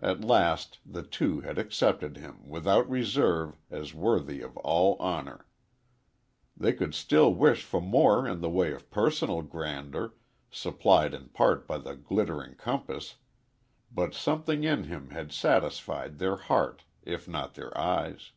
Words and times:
At 0.00 0.22
last 0.24 0.80
the 0.84 1.04
two 1.04 1.42
had 1.42 1.56
accepted 1.56 2.16
him, 2.16 2.40
without 2.48 2.90
reserve, 2.90 3.56
as 3.70 3.94
worthy 3.94 4.40
of 4.42 4.56
all 4.56 4.96
honor. 4.98 5.46
They 6.56 6.72
could 6.72 6.92
still 6.92 7.32
wish 7.32 7.62
for 7.62 7.80
more 7.80 8.26
in 8.26 8.40
the 8.40 8.50
way 8.50 8.72
of 8.72 8.90
personal 8.90 9.42
grandeur, 9.42 10.14
supplied 10.50 11.14
in 11.14 11.28
part 11.28 11.68
by 11.68 11.78
the 11.78 11.94
glittering 11.94 12.56
compass, 12.56 13.18
but 13.92 14.12
something 14.12 14.64
in 14.64 14.82
him 14.90 15.10
had 15.10 15.30
satisfied 15.30 16.18
their 16.18 16.34
hearts 16.34 16.82
if 17.04 17.28
not 17.28 17.54
their 17.54 17.70
eyes. 17.78 18.32